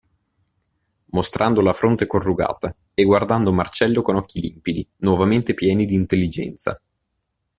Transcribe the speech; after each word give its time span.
Mostrando 1.11 1.61
la 1.61 1.73
fronte 1.73 2.07
corrugata, 2.07 2.73
e 2.95 3.03
guardando 3.03 3.53
Marcello 3.53 4.01
con 4.01 4.15
occhi 4.15 4.41
limpidi, 4.41 4.89
nuovamente 5.01 5.53
pieni 5.53 5.85
d'intelligenza. 5.85 6.75